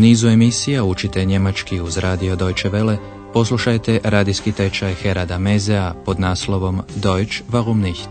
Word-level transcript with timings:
nizu 0.00 0.28
emisija 0.28 0.84
učite 0.84 1.24
njemački 1.24 1.80
uz 1.80 1.98
radio 1.98 2.36
Deutsche 2.36 2.70
Welle, 2.70 2.96
poslušajte 3.32 4.00
radijski 4.04 4.52
tečaj 4.52 4.94
Herada 4.94 5.38
Mezea 5.38 5.94
pod 6.04 6.20
naslovom 6.20 6.82
Deutsch 6.96 7.42
warum 7.50 7.74
nicht? 7.74 8.08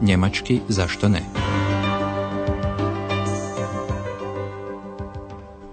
Njemački 0.00 0.60
zašto 0.68 1.08
ne? 1.08 1.20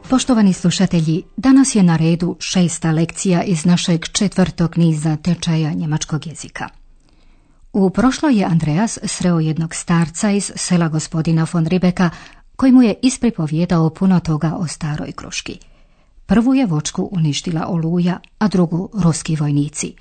Poštovani 0.09 0.53
slušatelji, 0.53 1.23
danas 1.38 1.76
je 1.76 1.84
na 1.84 1.98
redu 1.98 2.35
šesta 2.39 2.91
lekcija 2.91 3.44
iz 3.44 3.66
našeg 3.66 4.05
četvrtog 4.12 4.77
niza 4.77 5.16
tečaja 5.16 5.73
njemačkog 5.73 6.27
jezika. 6.27 6.70
U 7.73 7.89
prošloj 7.89 8.39
je 8.39 8.45
Andreas 8.45 8.99
sreo 9.03 9.39
jednog 9.39 9.76
starca 9.76 10.31
iz 10.31 10.52
sela 10.55 10.88
gospodina 10.88 11.48
von 11.53 11.66
Ribeka 11.66 12.09
koji 12.59 12.72
mu 12.72 12.84
je 12.84 12.99
ispripovjedao 13.02 13.90
puno 13.90 14.20
toga 14.20 14.55
o 14.58 14.67
staroj 14.67 15.12
kruški. 15.12 15.59
Prvu 16.26 16.55
je 16.55 16.66
vočku 16.66 17.09
uništila 17.12 17.67
oluja, 17.67 18.20
a 18.40 18.48
drugu 18.48 18.90
ruski 19.04 19.36
vojnici. 19.36 19.94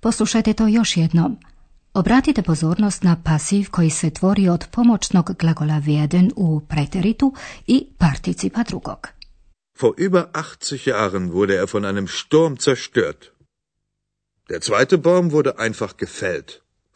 Poslušajte 0.00 0.52
to 0.52 0.66
još 0.66 0.96
jednom. 0.96 1.36
Obratite 1.94 2.42
pozornost 2.42 3.02
na 3.02 3.16
pasiv 3.24 3.70
koji 3.70 3.90
se 3.90 4.10
tvori 4.10 4.48
od 4.48 4.66
pomoćnog 4.70 5.30
glagola 5.38 5.74
werden 5.74 6.30
u 6.36 6.60
preteritu 6.60 7.34
i 7.66 7.86
participa 7.98 8.62
drugog. 8.62 9.08
Vor 9.80 9.92
über 9.98 10.24
80 10.32 10.88
Jahren 10.90 11.32
wurde 11.32 11.54
er 11.54 11.66
von 11.72 11.84
einem 11.84 12.06
Sturm 12.08 12.56
zerstört. 12.56 13.20
Der 14.50 14.60
zweite 14.60 14.98
Baum 14.98 15.30
wurde 15.30 15.52
einfach 15.58 15.92
gefällt 15.98 16.48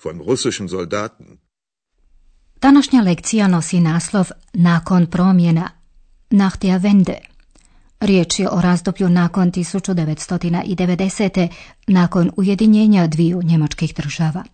von 0.05 0.21
russischen 0.21 0.69
Soldaten. 0.69 1.42
Današnja 2.63 3.03
lekcija 3.03 3.49
nosi 3.49 3.81
naslov 3.81 4.31
Nakon 4.53 5.07
promjena, 5.07 5.71
nach 6.31 6.59
der 6.59 6.81
Wende. 6.81 7.15
Riječ 8.01 8.39
je 8.39 8.51
o 8.51 8.61
razdoblju 8.61 9.09
nakon 9.09 9.53
1990. 9.53 11.49
nakon 11.87 12.31
ujedinjenja 12.37 13.07
dviju 13.07 13.43
njemačkih 13.43 13.95
država. 13.95 14.45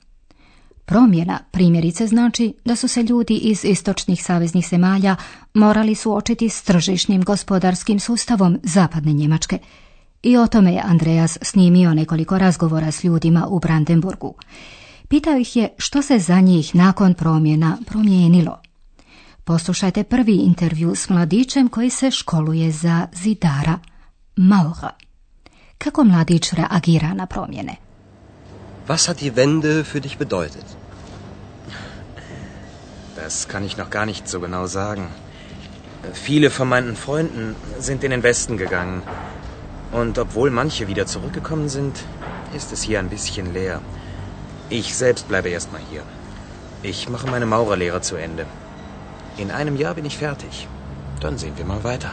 Promjena 0.84 1.38
primjerice 1.50 2.06
znači 2.06 2.54
da 2.64 2.76
su 2.76 2.88
se 2.88 3.02
ljudi 3.02 3.34
iz 3.34 3.64
istočnih 3.64 4.24
saveznih 4.24 4.68
zemalja 4.68 5.16
morali 5.54 5.94
suočiti 5.94 6.48
s 6.48 6.62
tržišnim 6.62 7.22
gospodarskim 7.22 8.00
sustavom 8.00 8.58
zapadne 8.62 9.12
Njemačke. 9.12 9.58
I 10.22 10.36
o 10.36 10.46
tome 10.46 10.72
je 10.72 10.82
Andreas 10.84 11.38
snimio 11.42 11.94
nekoliko 11.94 12.38
razgovora 12.38 12.90
s 12.92 13.04
ljudima 13.04 13.46
u 13.46 13.58
Brandenburgu. 13.58 14.34
Pitao 15.08 15.36
ih 15.36 15.56
je 15.56 15.68
što 15.78 16.02
se 16.02 16.18
za 16.18 16.40
njih 16.40 16.74
nakon 16.74 17.14
promjena 17.14 17.78
promijenilo. 17.86 18.60
Poslušajte 19.44 20.04
prvi 20.04 20.34
intervju 20.36 20.94
s 20.94 21.08
mladićem 21.08 21.68
koji 21.68 21.90
se 21.90 22.10
školuje 22.10 22.72
za 22.72 23.06
zidara, 23.12 23.78
Maura. 24.36 24.90
Kako 25.78 26.04
mladić 26.04 26.52
reagira 26.52 27.14
na 27.14 27.26
promjene? 27.26 27.76
Was 28.88 29.06
hat 29.08 29.20
die 29.20 29.32
Wende 29.32 29.84
für 29.84 30.00
dich 30.00 30.18
bedeutet? 30.18 30.64
Das 33.16 33.46
kann 33.52 33.64
ich 33.64 33.76
noch 33.76 33.90
gar 33.90 34.06
nicht 34.06 34.28
so 34.28 34.38
genau 34.40 34.66
sagen. 34.66 35.06
Viele 36.26 36.50
von 36.50 36.68
meinen 36.68 36.96
Freunden 36.96 37.54
sind 37.80 38.04
in 38.04 38.10
den 38.10 38.22
Westen 38.22 38.56
gegangen. 38.56 39.00
Und 39.92 40.18
obwohl 40.18 40.50
manche 40.50 40.86
wieder 40.86 41.06
zurückgekommen 41.06 41.68
sind, 41.68 41.94
ist 42.56 42.72
es 42.72 42.82
hier 42.82 42.98
ein 42.98 43.08
bisschen 43.08 43.52
leer. 43.54 43.80
Ich 44.70 44.94
selbst 44.94 45.28
bleibe 45.28 45.48
erstmal 45.48 45.82
hier. 45.90 46.02
Ich 46.82 47.08
mache 47.08 47.30
meine 47.30 47.46
Maurerlehre 47.46 48.00
zu 48.02 48.16
Ende. 48.16 48.46
In 49.38 49.50
einem 49.50 49.76
Jahr 49.76 49.94
bin 49.94 50.04
ich 50.04 50.18
fertig. 50.18 50.68
Dann 51.20 51.38
sehen 51.38 51.56
wir 51.56 51.64
mal 51.64 51.80
weiter. 51.84 52.10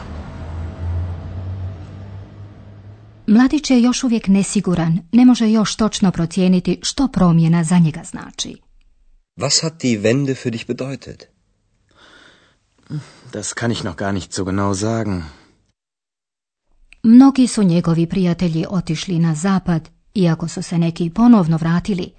Mladić 3.26 3.70
je 3.70 3.82
još 3.82 4.04
uvijek 4.04 4.28
nesiguran, 4.28 4.98
ne 5.12 5.24
može 5.24 5.50
još 5.50 5.76
točno 5.76 6.10
procijeniti 6.10 6.80
što 6.82 7.08
promjena 7.08 7.64
za 7.64 7.78
njega 7.78 8.00
znači. 8.04 8.56
Was 9.36 9.62
hat 9.62 9.80
die 9.80 9.98
Wende 9.98 10.34
für 10.34 10.50
dich 10.50 10.66
bedeutet? 10.66 11.28
Das 13.32 13.52
kann 13.52 13.72
ich 13.72 13.84
noch 13.84 13.96
gar 13.96 14.14
nicht 14.14 14.32
so 14.32 14.44
genau 14.44 14.74
sagen. 14.74 15.22
Mnogi 17.02 17.46
su 17.46 17.62
njegovi 17.62 18.06
prijatelji 18.06 18.64
otišli 18.70 19.18
na 19.18 19.34
zapad, 19.34 19.88
iako 20.14 20.48
su 20.48 20.62
se 20.62 20.78
neki 20.78 21.10
ponovno 21.10 21.56
vratili, 21.56 22.12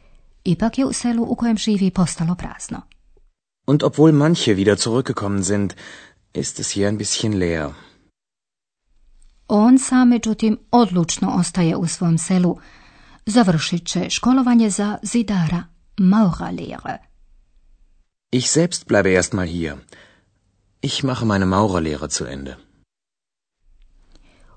ipak 0.47 0.77
je 0.77 0.85
u 0.85 0.93
selu 0.93 1.23
u 1.23 1.35
kojem 1.35 1.57
živi 1.57 1.91
postalo 1.91 2.35
prazno. 2.35 2.81
Und 3.67 3.83
obwohl 3.83 4.11
manche 4.11 4.55
wieder 4.55 4.75
zurückgekommen 4.77 5.43
sind, 5.43 5.73
ist 6.33 6.59
es 6.59 6.67
hier 6.75 6.87
ein 6.87 6.97
bisschen 6.97 7.39
leer. 7.39 7.69
On 9.47 9.79
sam, 9.79 10.09
međutim, 10.09 10.57
odlučno 10.71 11.33
ostaje 11.39 11.75
u 11.75 11.87
svom 11.87 12.17
selu. 12.17 12.57
Završit 13.25 13.87
će 13.87 14.09
školovanje 14.09 14.69
za 14.69 14.97
zidara, 15.03 15.63
Maurerlehre. 15.97 16.97
Ich 18.31 18.47
selbst 18.49 18.87
bleibe 18.87 19.09
erstmal 19.09 19.47
hier. 19.47 19.75
Ich 20.81 21.03
mache 21.03 21.25
meine 21.25 21.45
Maurerlehre 21.45 22.07
zu 22.09 22.25
Ende. 22.25 22.57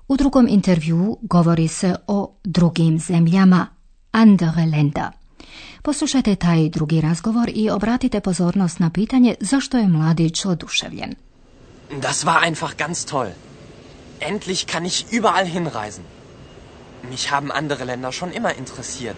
U 0.07 0.17
drugom 0.17 0.47
intervju 0.47 1.17
govori 1.21 1.67
se 1.67 1.95
o 2.07 2.35
drugim 2.43 2.99
zemljama, 2.99 3.67
andere 4.11 4.65
Länder. 4.65 5.20
Poslušajte 5.81 6.35
taj 6.35 6.69
drugi 6.69 7.01
razgovor 7.01 7.51
i 7.53 7.69
obratite 7.69 8.19
pozornost 8.19 8.79
na 8.79 8.89
pitanje 8.89 9.35
zašto 9.39 9.77
je 9.77 9.87
mladić 9.87 10.45
oduševljen. 10.45 11.15
Das 12.01 12.25
war 12.25 12.43
einfach 12.49 12.75
ganz 12.77 13.05
toll. 13.05 13.27
Endlich 14.19 14.65
kann 14.65 14.85
ich 14.85 15.05
überall 15.11 15.45
hinreisen. 15.45 16.03
Mich 17.09 17.31
haben 17.31 17.51
andere 17.51 17.85
Länder 17.85 18.11
schon 18.11 18.31
immer 18.33 18.53
interessiert. 18.57 19.17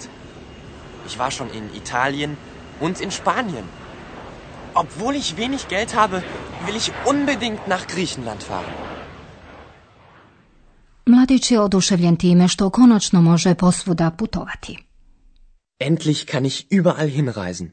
Ich 1.08 1.20
war 1.20 1.32
schon 1.32 1.50
in 1.54 1.64
Italien 1.76 2.36
und 2.82 3.02
in 3.02 3.12
Spanien. 3.12 3.66
Obwohl 4.76 5.16
ich 5.16 5.38
wenig 5.38 5.68
Geld 5.68 5.96
habe, 5.96 6.22
will 6.66 6.76
ich 6.76 6.92
unbedingt 7.06 7.68
nach 7.68 7.88
Griechenland 7.88 8.44
fahren. 8.44 8.74
Mladić 11.06 11.52
je 11.52 11.60
oduševljen 11.60 12.16
time 12.16 12.48
što 12.48 12.70
konačno 12.70 13.22
može 13.22 13.56
posvuda 13.56 14.12
putovati. 14.12 14.93
Endlich 15.88 16.26
kann 16.32 16.46
ich 16.46 16.68
überall 16.72 17.10
hinreisen. 17.10 17.70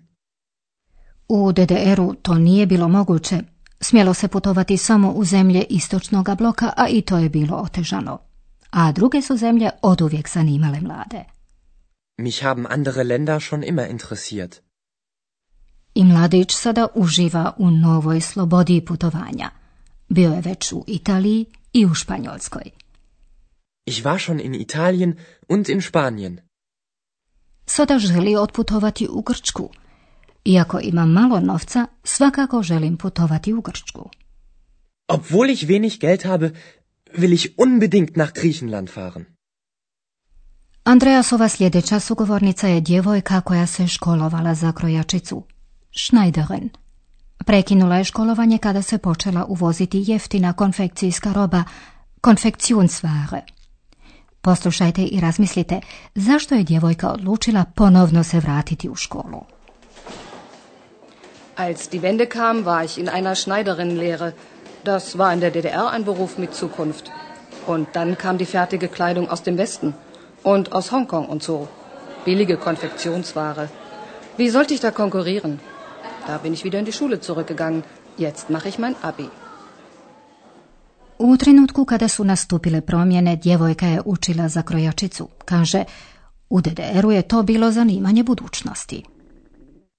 U 1.28 1.52
DDR-u 1.52 2.14
to 2.14 2.34
nije 2.34 2.66
bilo 2.66 2.88
moguće. 2.88 3.40
Smjelo 3.80 4.14
se 4.14 4.28
putovati 4.28 4.76
samo 4.76 5.12
u 5.12 5.24
zemlje 5.24 5.64
istočnog 5.70 6.28
bloka, 6.38 6.72
a 6.76 6.88
i 6.88 7.02
to 7.02 7.18
je 7.18 7.28
bilo 7.28 7.56
otežano. 7.56 8.18
A 8.70 8.92
druge 8.92 9.22
su 9.22 9.36
zemlje 9.36 9.70
oduvijek 9.82 10.28
zanimale 10.28 10.80
mlade. 10.80 11.24
Mich 12.18 12.42
haben 12.42 12.66
andere 12.70 13.04
Länder 13.04 13.40
schon 13.40 13.64
immer 13.64 13.90
interessiert. 13.90 14.60
I 15.94 16.04
mladić 16.04 16.52
sada 16.52 16.86
uživa 16.94 17.54
u 17.58 17.70
novoj 17.70 18.20
slobodi 18.20 18.84
putovanja. 18.84 19.50
Bio 20.08 20.30
je 20.30 20.40
već 20.40 20.72
u 20.72 20.84
Italiji 20.86 21.46
i 21.72 21.86
u 21.86 21.94
Španjolskoj. 21.94 22.70
Ich 23.86 24.04
war 24.04 24.18
schon 24.18 24.40
in 24.40 24.54
Italien 24.54 25.14
und 25.48 25.68
in 25.68 25.82
Spanien. 25.82 26.49
Sada 27.74 27.98
želi 27.98 28.36
otputovati 28.36 29.08
u 29.10 29.22
Grčku. 29.22 29.70
Iako 30.44 30.80
imam 30.82 31.12
malo 31.12 31.40
novca, 31.40 31.86
svakako 32.04 32.62
želim 32.62 32.96
putovati 32.96 33.52
u 33.52 33.60
Grčku. 33.60 34.10
Obwohl 35.08 35.52
ich 35.52 35.62
wenig 35.64 36.00
Geld 36.00 36.24
habe, 36.24 36.50
will 37.14 37.34
ich 37.34 37.46
unbedingt 37.56 38.16
nach 38.16 38.32
Griechenland 38.32 38.90
fahren. 38.90 39.24
Andreasova 40.84 41.48
sljedeća 41.48 42.00
sugovornica 42.00 42.68
je 42.68 42.80
djevojka 42.80 43.40
koja 43.40 43.66
se 43.66 43.86
školovala 43.86 44.54
za 44.54 44.72
krojačicu. 44.72 45.42
Schneiderin. 46.06 46.70
Prekinula 47.46 47.96
je 47.96 48.04
školovanje 48.04 48.58
kada 48.58 48.82
se 48.82 48.98
počela 48.98 49.44
uvoziti 49.44 50.04
jeftina 50.06 50.52
konfekcijska 50.52 51.32
roba, 51.32 51.64
konfekcionsware. 52.20 53.59
Poslušajte 54.42 55.02
i 55.02 55.20
razmislite 55.20 55.80
zašto 56.14 56.54
je 56.54 56.64
djevojka 56.64 57.12
odlučila 57.12 57.64
ponovno 57.74 58.24
se 58.24 58.40
vratiti 58.40 58.88
u 58.88 58.94
školu. 58.94 59.40
Als 61.56 61.88
die 61.90 62.00
Wende 62.00 62.26
kam, 62.26 62.64
war 62.64 62.84
ich 62.84 62.98
in 62.98 63.08
einer 63.08 63.34
Schneiderinlehre. 63.34 64.32
Das 64.84 65.18
war 65.18 65.32
in 65.34 65.40
der 65.40 65.50
DDR 65.50 65.90
ein 65.92 66.04
Beruf 66.04 66.38
mit 66.38 66.54
Zukunft. 66.54 67.10
Und 67.66 67.86
dann 67.92 68.16
kam 68.16 68.38
die 68.38 68.46
fertige 68.46 68.88
Kleidung 68.88 69.28
aus 69.28 69.42
dem 69.42 69.58
Westen 69.58 69.94
und 70.42 70.72
aus 70.72 70.90
Hongkong 70.90 71.26
und 71.28 71.42
so. 71.42 71.68
Billige 72.24 72.56
Konfektionsware. 72.56 73.68
Wie 74.38 74.48
sollte 74.48 74.74
ich 74.74 74.80
da 74.80 74.90
konkurrieren? 74.90 75.60
Da 76.26 76.38
bin 76.38 76.54
ich 76.54 76.64
wieder 76.64 76.78
in 76.78 76.86
die 76.86 76.94
Schule 76.94 77.20
zurückgegangen. 77.20 77.84
Jetzt 78.16 78.48
mache 78.48 78.68
ich 78.68 78.78
mein 78.78 78.96
Abi. 79.02 79.28
U 81.22 81.36
trenutku 81.36 81.84
kada 81.84 82.08
su 82.08 82.24
nastupile 82.24 82.80
promjene, 82.80 83.36
djevojka 83.36 83.86
je 83.86 84.00
učila 84.04 84.48
za 84.48 84.62
krojačicu. 84.62 85.28
Kaže, 85.44 85.84
u 86.50 86.60
DDR-u 86.60 87.12
je 87.12 87.22
to 87.22 87.42
bilo 87.42 87.72
zanimanje 87.72 88.22
budućnosti. 88.22 89.02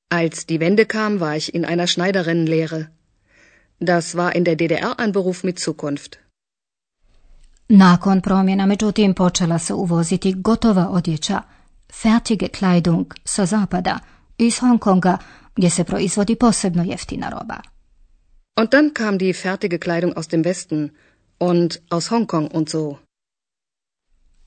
Als 0.10 0.46
die 0.46 0.60
Wende 0.60 0.86
kam, 0.86 1.20
war 1.20 1.38
ich 1.38 1.50
in 1.54 1.66
einer 1.66 1.90
Schneiderinnenlehre. 1.90 2.86
Das 3.80 4.16
war 4.16 4.38
in 4.38 4.44
der 4.44 4.56
DDR 4.56 4.94
ein 4.98 5.12
Beruf 5.12 5.44
mit 5.44 5.60
Zukunft. 5.60 6.16
Nakon 7.70 8.22
promjena, 8.22 8.66
međutim, 8.66 9.14
počela 9.14 9.60
se 9.60 9.74
uvoziti 9.74 10.34
gotova 10.34 10.90
odjeća, 10.90 11.42
fertige 12.02 12.48
Kleidung 12.48 13.06
sa 13.26 13.46
zapada, 13.46 14.00
iz 14.38 14.60
Hongkonga, 14.60 15.18
gdje 15.56 15.70
se 15.70 15.84
proizvodi 15.84 16.36
posebno 16.36 16.84
jeftina 16.84 17.30
roba. 17.30 17.62
Und 18.62 18.72
dann 18.72 18.94
kam 18.94 19.18
die 19.18 19.34
fertige 19.34 19.78
Kleidung 19.78 20.14
aus 20.16 20.28
dem 20.28 20.44
Westen 20.44 20.90
und 21.42 21.80
aus 21.90 22.12
Hongkong 22.12 22.50
und 22.54 22.70
so. 22.70 22.98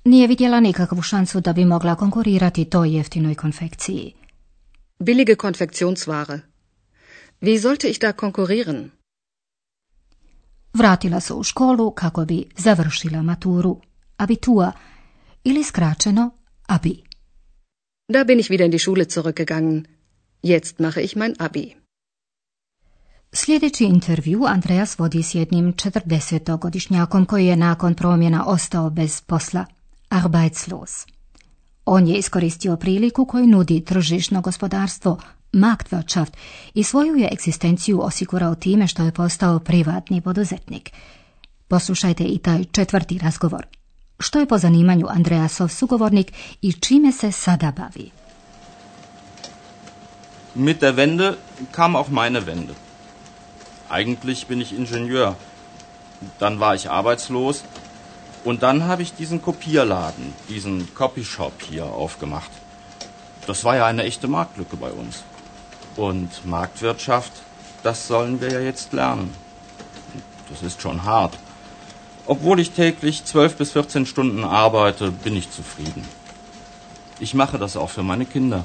Nije 0.05 0.27
vidjela 0.29 0.61
nikakvu 0.61 1.03
šansu 1.03 1.41
da 1.41 1.53
bi 1.53 1.65
mogla 1.65 1.95
konkurirati 1.95 2.65
toj 2.65 2.97
jeftinoj 2.97 3.35
konfekciji. 3.35 4.13
Billige 4.99 5.37
Konfektionsware. 5.37 6.41
Wie 7.41 7.61
sollte 7.61 7.89
ich 7.89 8.01
da 8.01 8.13
konkurrieren? 8.13 8.91
Vratila 10.75 11.21
se 11.21 11.35
u 11.35 11.43
školu 11.43 11.91
kako 11.91 12.25
bi 12.25 12.45
završila 12.57 13.23
maturu, 13.23 13.81
abitua, 14.17 14.73
ili 15.45 15.65
skraćeno 15.65 16.31
abi. 16.67 17.03
Da 18.09 18.25
bin 18.25 18.41
ich 18.41 18.51
wieder 18.51 18.65
in 18.65 18.71
die 18.71 18.79
Schule 18.79 19.05
zurückgegangen. 19.05 19.85
Jetzt 20.43 20.79
mache 20.79 21.01
ich 21.01 21.17
mein 21.17 21.35
Abi. 21.39 21.84
Sljedeći 23.37 23.85
intervju 23.85 24.45
Andreas 24.47 24.99
vodi 24.99 25.23
s 25.23 25.35
jednim 25.35 25.73
40-godišnjakom 25.73 27.27
koji 27.27 27.47
je 27.47 27.57
nakon 27.57 27.95
promjena 27.95 28.47
ostao 28.47 28.91
bez 28.91 29.21
posla, 29.21 29.65
arbeitslos. 30.09 31.07
On 31.85 32.07
je 32.07 32.17
iskoristio 32.19 32.77
priliku 32.77 33.25
koju 33.25 33.47
nudi 33.47 33.85
tržišno 33.85 34.41
gospodarstvo, 34.41 35.19
Marktwirtschaft, 35.53 36.33
i 36.75 36.83
svoju 36.85 37.17
je 37.17 37.29
egzistenciju 37.33 38.01
osigurao 38.03 38.55
time 38.55 38.87
što 38.87 39.03
je 39.03 39.13
postao 39.13 39.59
privatni 39.59 40.21
poduzetnik. 40.21 40.91
Poslušajte 41.69 42.25
i 42.25 42.39
taj 42.39 42.65
četvrti 42.65 43.19
razgovor. 43.19 43.67
Što 44.19 44.41
je 44.41 44.47
po 44.47 44.59
zanimanju 44.59 45.07
Andreasov 45.09 45.69
sugovornik 45.69 46.33
i 46.63 46.73
čime 46.73 47.13
se 47.13 47.33
sada 47.33 47.73
bavi? 47.77 48.11
Mit 50.55 50.81
der 50.81 50.95
Wende 50.95 51.33
kam 51.71 51.97
auch 51.97 52.11
meine 52.11 52.41
Wende. 52.41 52.84
Eigentlich 53.95 54.49
bin 54.49 54.61
ich 54.61 54.77
Ingenieur. 54.77 55.37
Dann 56.41 56.59
war 56.59 56.75
ich 56.75 56.91
arbeitslos 56.91 57.63
und 58.43 58.65
dann 58.65 58.89
habe 58.89 59.03
ich 59.03 59.15
diesen 59.15 59.41
Kopierladen, 59.41 60.33
diesen 60.49 60.93
Copyshop 60.97 61.63
hier 61.63 61.87
aufgemacht. 61.87 62.51
Das 63.47 63.63
war 63.63 63.77
ja 63.77 63.87
eine 63.87 64.03
echte 64.03 64.27
Marktlücke 64.27 64.77
bei 64.77 64.91
uns. 64.91 65.23
Und 65.95 66.45
Marktwirtschaft, 66.45 67.31
das 67.85 68.09
sollen 68.09 68.41
wir 68.41 68.51
ja 68.51 68.59
jetzt 68.59 68.93
lernen. 68.93 69.33
Das 70.51 70.65
ist 70.65 70.83
schon 70.83 71.05
hart. 71.05 71.39
Obwohl 72.27 72.59
ich 72.59 72.73
täglich 72.73 73.25
12 73.25 73.55
bis 73.55 73.71
14 73.73 74.07
Stunden 74.07 74.43
arbeite, 74.43 75.13
bin 75.13 75.37
ich 75.37 75.53
zufrieden. 75.53 76.05
Ich 77.21 77.33
mache 77.35 77.59
das 77.59 77.77
auch 77.77 77.91
für 77.91 78.03
meine 78.03 78.27
Kinder. 78.27 78.65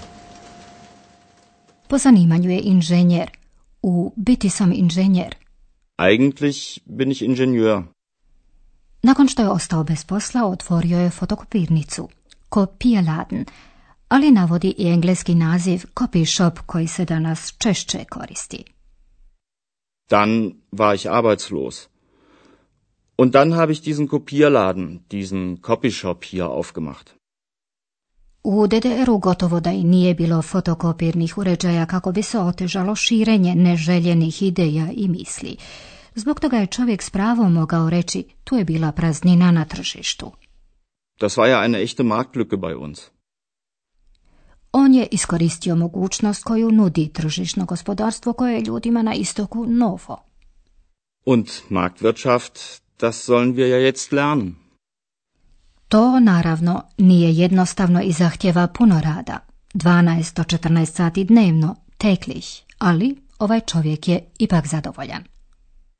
Po 1.88 1.98
zanimanju 1.98 2.50
je 2.50 2.60
inženjer. 2.60 3.28
U 3.82 4.14
biti 4.16 4.50
sam 4.50 4.72
inženjer. 4.72 5.36
Eigentlich 5.98 6.80
bin 6.86 7.12
ich 7.12 7.22
Ingenieur. 7.22 7.84
Nakon 9.04 9.28
što 9.28 9.42
je 9.42 9.50
ostao 9.50 9.84
bez 9.84 10.06
posla, 10.06 10.46
otvorio 10.46 11.00
je 11.00 11.10
fotokopirnicu, 11.10 12.10
kopijeladen, 12.50 13.46
ali 14.08 14.32
navodi 14.32 14.76
i 14.78 14.88
engleski 14.88 15.36
naziv 15.36 15.84
copy 15.96 16.36
shop 16.36 16.60
koji 16.66 16.88
se 16.88 17.06
danas 17.06 17.54
češće 17.58 18.06
koristi. 18.10 18.64
Dann 20.10 20.54
war 20.72 20.96
ich 20.96 21.08
arbeitslos. 21.08 21.88
Und 23.18 23.34
dann 23.34 23.54
habe 23.54 23.74
ich 23.74 23.82
diesen 23.82 24.08
Kopierladen, 24.08 25.00
diesen 25.12 25.62
Copyshop 25.62 26.24
hier 26.24 26.46
aufgemacht. 26.46 27.19
U 28.44 28.68
DDR-u 28.68 29.18
gotovo 29.18 29.60
da 29.60 29.72
i 29.72 29.84
nije 29.84 30.14
bilo 30.14 30.42
fotokopirnih 30.42 31.38
uređaja 31.38 31.86
kako 31.86 32.12
bi 32.12 32.22
se 32.22 32.40
otežalo 32.40 32.96
širenje 32.96 33.56
neželjenih 33.56 34.44
ideja 34.44 34.92
i 34.94 35.08
misli. 35.08 35.58
Zbog 36.16 36.40
toga 36.40 36.58
je 36.58 36.68
čovjek 36.68 37.02
s 37.02 37.10
pravom 37.10 37.54
mogao 37.54 37.90
reći 37.90 38.24
tu 38.44 38.56
je 38.56 38.66
bila 38.66 38.92
praznina 38.92 39.52
na 39.52 39.66
tržištu. 39.66 40.32
Das 41.20 41.38
war 41.38 41.48
ja 41.48 41.64
eine 41.64 41.84
echte 41.84 42.04
Marktlücke 42.04 42.58
bei 42.58 42.76
uns. 42.76 43.00
On 44.72 44.94
je 44.94 45.08
iskoristio 45.12 45.76
mogućnost 45.76 46.44
koju 46.44 46.72
nudi 46.72 47.14
tržišno 47.14 47.66
gospodarstvo 47.66 48.34
koje 48.34 48.54
je 48.54 48.62
ljudima 48.62 49.02
na 49.02 49.14
istoku 49.14 49.66
novo. 49.66 50.24
Und 51.26 51.48
Marktwirtschaft, 51.70 52.82
das 53.00 53.30
sollen 53.30 53.54
wir 53.54 53.68
ja 53.68 53.92
jetzt 53.92 54.12
lernen. 54.12 54.56
To 55.90 56.20
naravno 56.20 56.84
nije 56.98 57.34
jednostavno 57.34 58.02
i 58.02 58.12
zahtjeva 58.12 58.68
puno 58.68 59.02
rada. 59.02 59.40
12 59.74 60.36
do 60.36 60.44
14 60.44 60.86
sati 60.86 61.24
dnevno, 61.24 61.76
teklich, 61.98 62.46
ali 62.78 63.16
ovaj 63.40 63.60
čovjek 63.60 64.08
je 64.08 64.26
ipak 64.40 64.68
zadovoljan. 64.68 65.24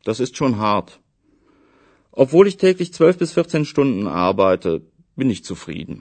Das 0.06 0.20
ist 0.20 0.36
schon 0.36 0.54
hart. 0.54 0.92
Obwohl 2.12 2.48
ich 2.48 2.58
täglich 2.58 2.92
12 2.92 3.20
bis 3.20 3.38
14 3.38 3.72
Stunden 3.72 4.08
arbeite, 4.08 4.80
bin 5.16 5.32
ich 5.32 5.48
zufrieden. 5.48 5.98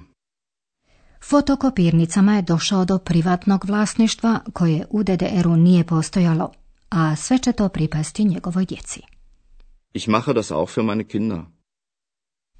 Fotokopirnicama 1.20 2.36
je 2.36 2.42
došao 2.42 2.84
do 2.84 2.98
privatnog 2.98 3.64
vlasništva 3.64 4.40
koje 4.52 4.86
u 4.90 5.02
DDR-u 5.02 5.56
nije 5.56 5.84
postojalo, 5.84 6.52
a 6.90 7.16
sve 7.16 7.38
će 7.38 7.52
to 7.52 7.68
pripasti 7.68 8.24
njegovoj 8.24 8.64
djeci. 8.64 9.00
Ich 9.92 10.08
mache 10.08 10.32
das 10.32 10.50
auch 10.50 10.72
für 10.72 10.82
meine 10.82 11.04
Kinder. 11.04 11.40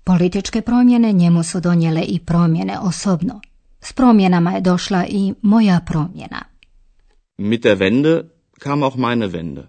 Političke 0.09 0.61
promjene 0.61 1.13
njemu 1.13 1.43
su 1.43 1.61
donijele 1.61 2.03
i 2.03 2.19
promjene 2.19 2.79
osobno. 2.79 3.41
S 3.81 3.93
promjenama 3.93 4.51
je 4.51 4.61
došla 4.61 5.07
i 5.07 5.35
moja 5.43 5.81
promjena. 5.87 6.45
Mit 7.39 7.63
der 7.63 7.79
Wende 7.79 8.23
kam 8.59 8.83
auch 8.83 8.97
meine 8.97 9.27
Wende. 9.27 9.63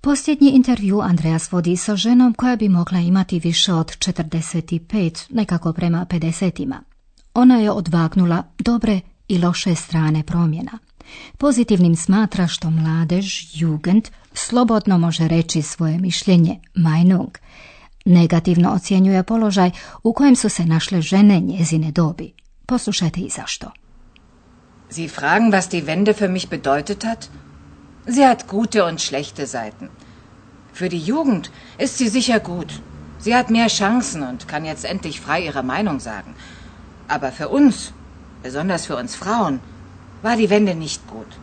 Posljednji 0.00 0.50
intervju 0.50 1.00
Andreas 1.00 1.52
vodi 1.52 1.76
sa 1.76 1.96
ženom 1.96 2.34
koja 2.34 2.56
bi 2.56 2.68
mogla 2.68 2.98
imati 2.98 3.38
više 3.38 3.72
od 3.72 3.86
45, 3.86 5.26
nekako 5.30 5.72
prema 5.72 6.06
50 6.10 6.74
Ona 7.34 7.56
je 7.56 7.70
odvagnula 7.70 8.42
dobre 8.58 9.00
i 9.28 9.38
loše 9.38 9.74
strane 9.74 10.22
promjena. 10.22 10.78
Pozitivnim 11.38 11.96
smatra 11.96 12.46
što 12.46 12.70
mladež, 12.70 13.26
jugend, 13.54 14.08
slobodno 14.32 14.98
može 14.98 15.28
reći 15.28 15.62
svoje 15.62 15.98
mišljenje, 15.98 16.60
Meinung. 16.74 17.30
Negativno 18.08 18.72
ocjenjuje 18.72 19.22
položaj 19.22 19.70
u 20.02 20.12
kojem 20.12 20.36
su 20.36 20.48
se 20.48 20.64
našle 20.64 21.00
žene 21.02 21.40
njezine 21.40 21.90
dobi. 21.92 22.32
Poslušajte 22.66 23.20
i 23.20 23.30
zašto. 23.30 23.70
Sie 24.90 25.08
fragen, 25.08 25.52
was 25.52 25.68
die 25.68 25.86
Wende 25.86 26.12
für 26.12 26.28
mich 26.28 26.48
bedeutet 26.48 27.04
hat? 27.04 27.28
Sie 28.06 28.26
hat 28.26 28.46
gute 28.48 28.84
und 28.84 29.00
schlechte 29.00 29.46
Seiten. 29.46 29.88
Für 30.74 30.88
die 30.88 31.04
Jugend 31.10 31.50
ist 31.78 31.98
sie 31.98 32.08
sicher 32.08 32.38
gut. 32.38 32.72
Sie 33.20 33.34
hat 33.34 33.50
mehr 33.50 33.68
Chancen 33.68 34.22
und 34.22 34.48
kann 34.48 34.64
jetzt 34.64 34.84
endlich 34.84 35.20
frei 35.20 35.44
ihre 35.44 35.62
Meinung 35.62 36.00
sagen. 36.00 36.34
Aber 37.08 37.32
für 37.32 37.48
uns, 37.48 37.92
besonders 38.42 38.86
für 38.86 38.96
uns 38.96 39.16
Frauen, 39.16 39.60
war 40.22 40.36
die 40.36 40.50
Wende 40.50 40.74
nicht 40.74 41.06
gut. 41.06 41.38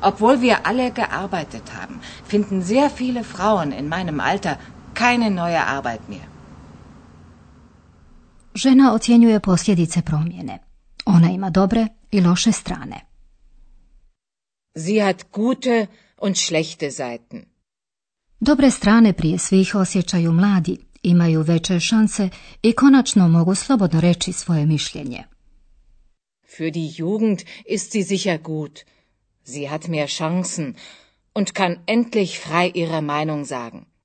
Obwohl 0.00 0.40
wir 0.40 0.66
alle 0.66 0.92
gearbeitet 0.92 1.62
haben, 1.80 2.00
finden 2.24 2.62
sehr 2.62 2.88
viele 2.90 3.24
Frauen 3.24 3.72
in 3.72 3.88
meinem 3.88 4.20
Alter 4.20 4.58
keine 4.98 5.30
neue 5.30 5.66
Arbeit 5.66 6.08
mehr. 6.08 6.26
Žena 8.54 8.94
ocjenjuje 8.94 9.40
posljedice 9.40 10.02
promjene. 10.02 10.58
Ona 11.06 11.30
ima 11.30 11.50
dobre 11.50 11.86
i 12.10 12.20
loše 12.20 12.52
strane. 12.52 13.00
Sie 14.76 15.04
hat 15.04 15.24
gute 15.32 15.86
und 16.22 16.36
schlechte 16.36 16.90
Seiten. 16.90 17.44
Dobre 18.40 18.70
strane 18.70 19.12
prije 19.12 19.38
svih 19.38 19.74
osjećaju 19.74 20.32
mladi, 20.32 20.76
imaju 21.02 21.42
veće 21.42 21.80
šanse 21.80 22.28
i 22.62 22.72
konačno 22.72 23.28
mogu 23.28 23.54
slobodno 23.54 24.00
reći 24.00 24.32
svoje 24.32 24.66
mišljenje. 24.66 25.24
Für 26.56 26.72
die 26.72 26.92
Jugend 26.96 27.38
ist 27.68 27.92
sie 27.92 28.04
sicher 28.04 28.42
gut. 28.42 28.80
Sie 29.44 29.68
hat 29.68 29.88
mehr 29.88 30.08
Chancen 30.18 30.74
und 31.34 31.52
kann 31.52 31.76
endlich 31.86 32.40
frei 32.40 32.72
ihre 32.74 33.00
Meinung 33.00 33.46
sagen. 33.46 33.97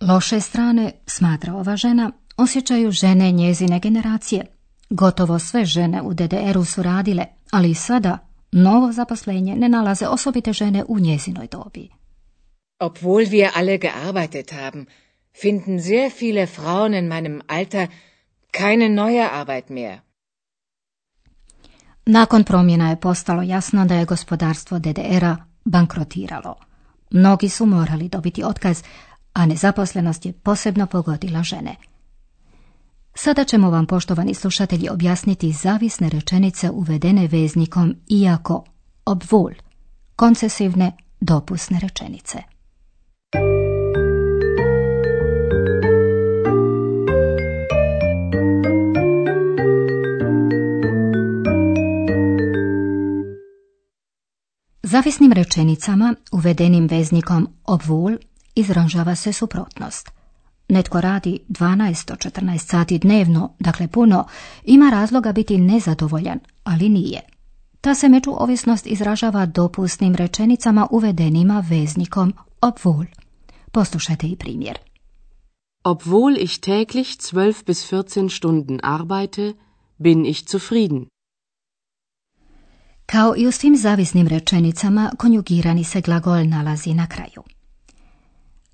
Loše 0.00 0.40
strane, 0.40 0.92
smatra 1.06 1.54
ova 1.54 1.76
žena, 1.76 2.10
osjećaju 2.36 2.90
žene 2.90 3.32
njezine 3.32 3.80
generacije. 3.80 4.46
Gotovo 4.90 5.38
sve 5.38 5.64
žene 5.64 6.02
u 6.02 6.14
DDR-u 6.14 6.64
su 6.64 6.82
radile, 6.82 7.26
ali 7.50 7.70
i 7.70 7.74
sada 7.74 8.18
novo 8.52 8.92
zaposlenje 8.92 9.56
ne 9.56 9.68
nalaze 9.68 10.06
osobite 10.06 10.52
žene 10.52 10.84
u 10.88 10.98
njezinoj 10.98 11.46
dobi. 11.46 11.88
Obwohl 12.80 13.30
wir 13.30 13.50
alle 13.54 13.78
gearbeitet 13.78 14.52
haben, 14.52 14.86
finden 15.42 15.78
sehr 15.78 16.12
viele 16.20 16.46
Frauen 16.46 16.94
in 16.94 17.08
meinem 17.08 17.40
Alter 17.46 17.88
keine 18.50 18.88
neue 18.88 19.28
Arbeit 19.32 19.68
mehr. 19.68 19.98
Nakon 22.06 22.44
promjena 22.44 22.90
je 22.90 23.00
postalo 23.00 23.42
jasno 23.42 23.84
da 23.84 23.94
je 23.94 24.04
gospodarstvo 24.04 24.78
DDR-a 24.78 25.36
bankrotiralo. 25.64 26.54
Mnogi 27.10 27.48
su 27.48 27.66
morali 27.66 28.08
dobiti 28.08 28.44
otkaz, 28.44 28.82
a 29.36 29.46
nezaposlenost 29.46 30.26
je 30.26 30.32
posebno 30.32 30.86
pogodila 30.86 31.42
žene. 31.42 31.76
Sada 33.14 33.44
ćemo 33.44 33.70
vam, 33.70 33.86
poštovani 33.86 34.34
slušatelji, 34.34 34.88
objasniti 34.88 35.52
zavisne 35.52 36.08
rečenice 36.08 36.70
uvedene 36.70 37.26
veznikom 37.26 37.94
iako, 38.08 38.64
obvol, 39.04 39.50
koncesivne, 40.16 40.92
dopusne 41.20 41.80
rečenice. 41.80 42.38
Zavisnim 54.82 55.32
rečenicama, 55.32 56.14
uvedenim 56.32 56.86
veznikom 56.86 57.48
obvul, 57.64 58.16
izražava 58.56 59.14
se 59.14 59.32
suprotnost. 59.32 60.10
Netko 60.68 61.00
radi 61.00 61.38
12-14 61.48 62.58
sati 62.58 62.98
dnevno, 62.98 63.54
dakle 63.58 63.88
puno, 63.88 64.26
ima 64.64 64.90
razloga 64.90 65.32
biti 65.32 65.58
nezadovoljan, 65.58 66.38
ali 66.64 66.88
nije. 66.88 67.20
Ta 67.80 67.94
se 67.94 68.08
međuovisnost 68.08 68.86
izražava 68.86 69.46
dopusnim 69.46 70.14
rečenicama 70.14 70.86
uvedenima 70.90 71.64
veznikom 71.68 72.32
obwohl. 72.60 73.06
Poslušajte 73.72 74.26
i 74.26 74.36
primjer. 74.36 74.78
Obwohl 75.84 76.36
ich 76.38 76.60
täglich 76.60 77.08
12 77.08 77.66
bis 77.66 77.92
14 77.92 78.36
Stunden 78.36 78.80
arbeite, 78.82 79.54
bin 79.98 80.26
ich 80.26 80.50
zufrieden. 80.50 81.06
Kao 83.06 83.34
i 83.36 83.46
u 83.46 83.52
svim 83.52 83.76
zavisnim 83.76 84.28
rečenicama, 84.28 85.10
konjugirani 85.18 85.84
se 85.84 86.00
glagol 86.00 86.48
nalazi 86.48 86.94
na 86.94 87.06
kraju. 87.06 87.55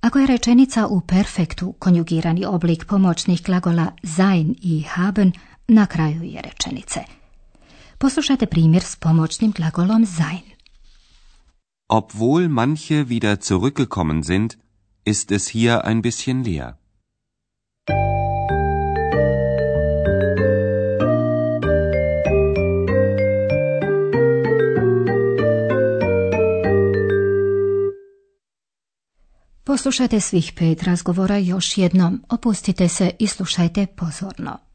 Ako 0.03 0.19
je 0.19 0.27
rečenica 0.27 0.87
u 0.87 1.01
perfektu, 1.01 1.73
konjugirani 1.79 2.45
oblik 2.45 2.85
pomoćnih 2.85 3.43
glagola 3.43 3.93
sein 4.17 4.55
i 4.63 4.83
haben 4.83 5.33
na 5.69 5.87
kraju 5.87 6.23
je 6.23 6.43
rečenice. 6.43 7.01
Poslušajte 7.99 8.47
primjer 8.47 8.83
s 8.83 8.97
pomoćnim 8.97 9.53
glagolom 9.53 10.07
sein. 10.07 10.53
Obwohl 11.89 12.49
manche 12.49 13.05
wieder 13.05 13.37
zurückgekommen 13.37 14.23
sind, 14.23 14.55
ist 15.05 15.31
es 15.33 15.49
hier 15.49 15.81
ein 15.85 16.03
bisschen 16.03 16.43
leer. 16.45 16.82
Poslušajte 29.73 30.21
svih 30.21 30.53
pet 30.57 30.83
razgovora 30.83 31.37
još 31.37 31.79
jednom, 31.79 32.23
opustite 32.31 32.89
se 32.89 33.11
i 33.19 33.27
slušajte 33.27 33.87
pozorno. 33.87 34.72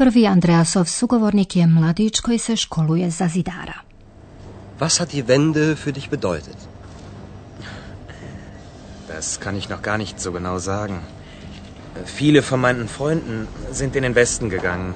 Prvi 0.00 0.26
Andreasov 0.26 0.84
sugovornik 0.84 1.56
je 1.56 1.66
mladić 1.66 2.20
koji 2.20 2.38
se 2.38 2.56
školuje 2.56 3.10
za 3.10 3.28
zidara. 3.28 3.74
Was 4.78 5.00
hat 5.00 5.12
die 5.12 5.22
Wende 5.22 5.76
für 5.76 5.92
dich 5.92 6.10
bedeutet? 6.10 6.56
Das 9.08 9.38
kann 9.44 9.56
ich 9.56 9.68
noch 9.68 9.82
gar 9.82 9.98
nicht 9.98 10.20
so 10.20 10.32
genau 10.32 10.58
sagen. 10.58 10.98
Viele 12.18 12.42
von 12.42 12.60
meinen 12.60 12.88
Freunden 12.88 13.46
sind 13.72 13.96
in 13.96 14.02
den 14.02 14.14
Westen 14.14 14.48
gegangen. 14.48 14.94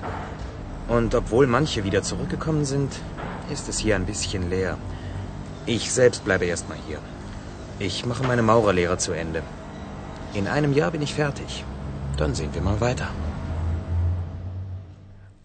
Und 0.89 1.15
obwohl 1.15 1.47
manche 1.47 1.85
wieder 1.85 2.03
zurückgekommen 2.03 2.65
sind, 2.65 2.93
ist 3.53 3.69
es 3.69 3.79
hier 3.79 3.97
ein 3.97 4.07
bisschen 4.07 4.51
leer. 4.51 4.79
Ich 5.67 5.93
selbst 5.93 6.25
bleibe 6.25 6.47
erstmal 6.47 6.79
hier. 6.89 6.99
Ich 7.79 8.07
mache 8.07 8.27
meine 8.27 8.43
Maurerlehre 8.43 8.97
zu 8.97 9.13
Ende. 9.13 9.43
In 10.33 10.49
einem 10.49 10.73
Jahr 10.73 10.91
bin 10.91 11.03
ich 11.03 11.15
fertig. 11.15 11.65
Dann 12.17 12.35
sehen 12.35 12.55
wir 12.55 12.63
mal 12.63 12.81
weiter. 12.81 13.09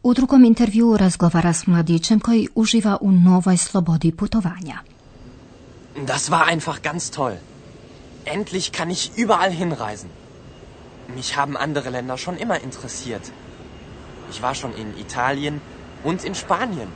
U 0.04 0.14
drugom 0.14 0.46
intervjuu 0.46 0.98
razgovara 0.98 1.54
s 1.54 1.68
mladićem 1.68 2.20
koji 2.20 2.48
uživa 2.56 2.98
u 3.02 3.12
novoj 3.12 3.58
slobodi 3.58 4.12
putovanja. 4.12 4.78
Das 5.96 6.30
war 6.30 6.54
einfach 6.54 6.82
ganz 6.84 7.12
toll. 7.12 7.34
Endlich 8.26 8.72
kann 8.78 8.92
ich 8.92 9.12
überall 9.18 9.52
hinreisen. 9.52 10.10
Mich 11.16 11.38
haben 11.38 11.58
andere 11.58 11.90
Länder 11.90 12.18
schon 12.18 12.38
immer 12.38 12.64
interessiert. 12.64 13.22
Ich 14.32 14.42
war 14.42 14.54
schon 14.54 14.72
in 14.78 14.94
Italien 15.08 15.60
und 16.04 16.26
in 16.26 16.34
Spanien. 16.34 16.88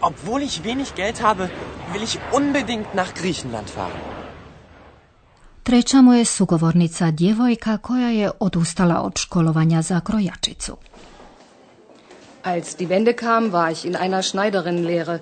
Obwohl 0.00 0.42
ich 0.42 0.64
wenig 0.64 0.94
Geld 0.94 1.22
habe, 1.22 1.48
will 1.92 2.02
ich 2.02 2.18
unbedingt 2.32 2.94
nach 2.94 3.14
Griechenland 3.14 3.68
fahren. 3.68 4.00
Treća 5.62 6.02
mu 6.02 6.12
je 6.12 6.24
sugovornica 6.24 7.10
djevojka 7.10 7.78
koja 7.78 8.08
je 8.08 8.30
odustala 8.40 9.00
od 9.00 9.18
školovanja 9.18 9.82
za 9.82 10.00
krojačicu. 10.00 10.76
Als 12.42 12.76
die 12.76 12.88
Wende 12.88 13.14
kam, 13.14 13.52
war 13.52 13.70
ich 13.70 13.84
in 13.84 13.94
einer 13.94 14.22
Schneiderinnenlehre. 14.22 15.20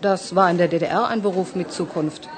Das 0.00 0.34
war 0.34 0.50
in 0.50 0.56
der 0.56 0.68
DDR 0.68 1.06
ein 1.08 1.20
Beruf 1.20 1.54
mit 1.54 1.70
Zukunft. 1.70 2.28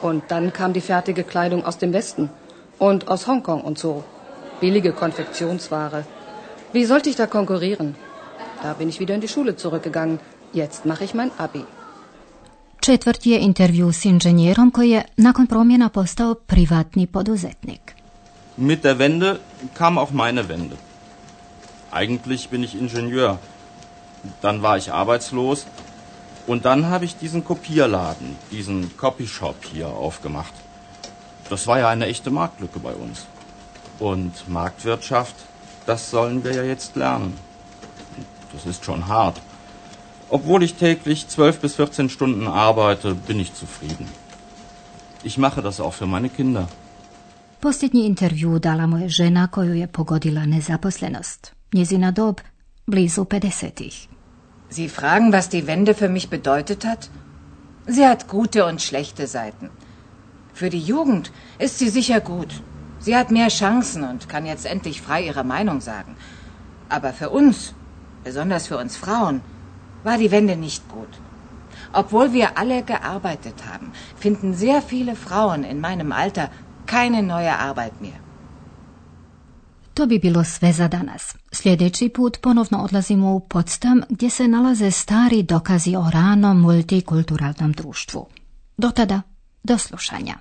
Und 0.00 0.22
dann 0.28 0.52
kam 0.52 0.72
die 0.72 0.80
fertige 0.80 1.24
Kleidung 1.24 1.64
aus 1.64 1.78
dem 1.78 1.92
Westen 1.92 2.30
und 2.78 3.08
aus 3.08 3.26
Hongkong 3.26 3.62
und 3.62 3.78
so. 3.78 4.04
Billige 4.60 4.92
Konfektionsware. 4.92 6.04
Wie 6.72 6.84
sollte 6.84 7.10
ich 7.10 7.16
da 7.16 7.26
konkurrieren? 7.26 7.96
Da 8.62 8.74
bin 8.74 8.88
ich 8.88 9.00
wieder 9.00 9.14
in 9.14 9.20
die 9.20 9.28
Schule 9.28 9.56
zurückgegangen. 9.56 10.20
Jetzt 10.52 10.86
mache 10.86 11.04
ich 11.04 11.14
mein 11.14 11.30
Abi. 11.38 11.64
Četvrti 12.80 13.30
je 13.30 13.38
intervju 13.38 13.92
s 13.92 14.04
inženjerom 14.04 14.70
koji 14.70 14.90
je 14.90 15.02
nakon 15.16 15.46
promjena 15.46 15.88
postao 15.88 16.34
privatni 16.34 17.06
poduzetnik. 17.06 17.94
Mit 18.56 18.82
der 18.82 18.98
Wende 18.98 19.36
kam 19.74 19.98
auch 19.98 20.12
meine 20.12 20.48
Wende. 20.48 20.76
Eigentlich 21.92 22.48
bin 22.50 22.64
ich 22.64 22.74
Ingenieur. 22.74 23.36
Dann 24.40 24.62
war 24.62 24.76
ich 24.76 24.92
arbeitslos 24.92 25.66
und 26.46 26.64
dann 26.64 26.86
habe 26.86 27.04
ich 27.04 27.16
diesen 27.16 27.44
Kopierladen, 27.44 28.36
diesen 28.50 28.96
Copyshop 28.96 29.64
hier 29.72 29.88
aufgemacht. 29.88 30.54
Das 31.48 31.66
war 31.66 31.78
ja 31.78 31.88
eine 31.88 32.06
echte 32.06 32.30
Marktlücke 32.30 32.78
bei 32.78 32.92
uns. 32.92 33.26
Und 33.98 34.48
Marktwirtschaft, 34.48 35.34
das 35.86 36.10
sollen 36.10 36.44
wir 36.44 36.54
ja 36.54 36.62
jetzt 36.62 36.96
lernen. 36.96 37.34
Das 38.52 38.66
ist 38.66 38.84
schon 38.84 39.06
hart. 39.08 39.40
Obwohl 40.28 40.62
ich 40.62 40.74
täglich 40.74 41.26
12 41.28 41.60
bis 41.60 41.74
14 41.74 42.08
Stunden 42.08 42.46
arbeite, 42.46 43.14
bin 43.14 43.40
ich 43.40 43.54
zufrieden. 43.54 44.06
Ich 45.22 45.38
mache 45.38 45.60
das 45.60 45.80
auch 45.80 45.92
für 45.92 46.06
meine 46.06 46.28
Kinder. 46.28 46.68
Posljednji 47.60 48.06
intervju 48.06 48.58
dala 48.58 48.86
mu 48.86 48.96
je 48.98 49.08
žena 49.08 49.46
koju 49.46 49.74
je 49.74 49.86
pogodila 49.86 50.46
nezaposlenost. 50.46 51.52
Njezina 51.72 52.10
dob 52.10 52.40
blizu 52.90 53.22
50-ih. 53.22 54.08
Sie 54.68 54.88
fragen, 54.88 55.32
was 55.32 55.48
die 55.48 55.66
Wende 55.66 55.94
für 55.94 56.08
mich 56.08 56.30
bedeutet 56.30 56.84
hat? 56.84 57.10
Sie 57.86 58.06
hat 58.06 58.28
gute 58.28 58.66
und 58.66 58.82
schlechte 58.82 59.26
Seiten. 59.26 59.70
Für 60.52 60.70
die 60.70 60.80
Jugend 60.80 61.32
ist 61.58 61.78
sie 61.78 61.88
sicher 61.88 62.20
gut. 62.20 62.62
Sie 62.98 63.16
hat 63.16 63.30
mehr 63.30 63.48
Chancen 63.48 64.04
und 64.04 64.28
kann 64.28 64.44
jetzt 64.46 64.66
endlich 64.66 65.00
frei 65.00 65.22
ihre 65.24 65.42
Meinung 65.42 65.80
sagen. 65.80 66.16
Aber 66.88 67.12
für 67.12 67.30
uns, 67.30 67.74
besonders 68.24 68.66
für 68.66 68.76
uns 68.76 68.96
Frauen, 68.96 69.40
war 70.04 70.18
die 70.18 70.30
Wende 70.30 70.56
nicht 70.56 70.88
gut. 70.88 71.08
Obwohl 71.92 72.32
wir 72.32 72.58
alle 72.58 72.82
gearbeitet 72.82 73.64
haben, 73.72 73.92
finden 74.16 74.54
sehr 74.54 74.82
viele 74.82 75.16
Frauen 75.16 75.64
in 75.64 75.80
meinem 75.80 76.12
Alter 76.12 76.50
keine 76.86 77.22
neue 77.22 77.58
Arbeit 77.58 78.00
mehr. 78.00 78.20
To 79.94 80.06
bi 80.06 80.18
bilo 80.18 80.44
sve 80.44 80.72
za 80.72 80.88
danas. 80.88 81.36
Sljedeći 81.52 82.08
put 82.08 82.38
ponovno 82.42 82.78
odlazimo 82.78 83.34
u 83.34 83.40
Potsdam 83.40 84.00
gdje 84.08 84.30
se 84.30 84.48
nalaze 84.48 84.90
stari 84.90 85.42
dokazi 85.42 85.96
o 85.96 86.10
ranom 86.10 86.60
multikulturalnom 86.60 87.72
društvu. 87.72 88.26
Do 88.76 88.90
tada, 88.90 89.22
do 89.62 89.78
slušanja. 89.78 90.34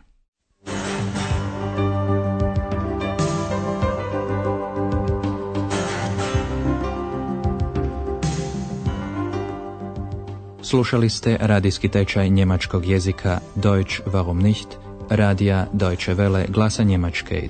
Slušali 10.62 11.10
ste 11.10 11.38
radijski 11.40 11.90
tečaj 11.90 12.30
njemačkog 12.30 12.86
jezika 12.86 13.40
Deutsch 13.56 14.02
warum 14.06 14.42
nicht, 14.42 14.68
radija 15.10 15.68
Deutsche 15.74 16.16
Welle 16.16 16.52
glasa 16.52 16.84
Njemačke 16.84 17.50